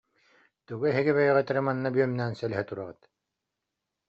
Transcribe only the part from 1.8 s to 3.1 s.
бүөмнээн сэлэһэ тураҕыт